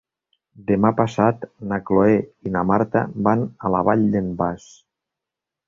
[0.69, 2.15] Demà passat na Cloè
[2.49, 4.69] i na Marta van a la Vall d'en Bas.